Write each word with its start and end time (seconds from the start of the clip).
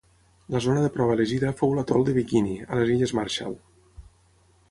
La 0.53 0.61
zona 0.65 0.85
de 0.85 0.89
prova 0.95 1.17
elegida 1.17 1.51
fou 1.59 1.75
l'atol 1.79 2.07
de 2.09 2.15
Bikini, 2.17 2.57
a 2.69 2.79
les 2.81 2.93
Illes 2.97 3.13
Marshall. 3.19 3.57